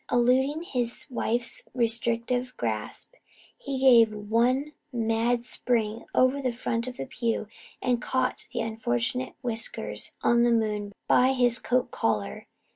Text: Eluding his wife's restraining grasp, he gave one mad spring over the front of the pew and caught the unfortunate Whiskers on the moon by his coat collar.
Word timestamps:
Eluding 0.11 0.63
his 0.63 1.05
wife's 1.11 1.67
restraining 1.75 2.49
grasp, 2.57 3.13
he 3.55 3.79
gave 3.79 4.11
one 4.11 4.71
mad 4.91 5.45
spring 5.45 6.05
over 6.15 6.41
the 6.41 6.51
front 6.51 6.87
of 6.87 6.97
the 6.97 7.05
pew 7.05 7.45
and 7.83 8.01
caught 8.01 8.47
the 8.51 8.61
unfortunate 8.61 9.35
Whiskers 9.43 10.13
on 10.23 10.41
the 10.41 10.49
moon 10.49 10.91
by 11.07 11.33
his 11.33 11.59
coat 11.59 11.91
collar. 11.91 12.47